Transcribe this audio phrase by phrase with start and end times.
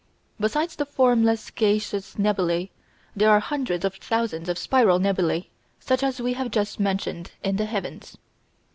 [0.39, 2.71] Besides the formless gaseous nebulæ
[3.15, 5.45] there are hundreds of thousands of "spiral" nebulæ
[5.79, 8.17] such as we have just mentioned in the heavens.